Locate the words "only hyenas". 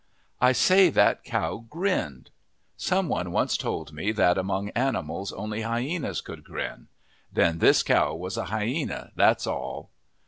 5.31-6.21